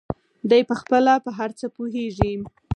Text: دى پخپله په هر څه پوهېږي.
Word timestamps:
دى 0.49 0.59
پخپله 0.69 1.13
په 1.25 1.31
هر 1.37 1.49
څه 1.59 1.65
پوهېږي. 1.75 2.33